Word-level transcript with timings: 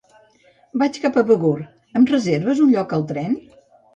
Vaig 0.83 0.95
cap 1.03 1.19
a 1.21 1.23
Begur; 1.27 1.51
em 2.01 2.09
reserves 2.13 2.65
un 2.65 2.75
lloc 2.77 2.95
al 2.99 3.07
tren? 3.15 3.37